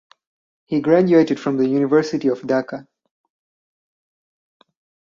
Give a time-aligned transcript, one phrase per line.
[0.65, 2.87] He graduated from the University of Dhaka.